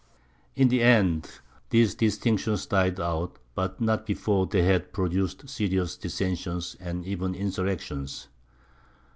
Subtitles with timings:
[0.55, 1.29] In the end
[1.69, 8.27] these distinctions died out, but not before they had produced serious dissensions and even insurrections.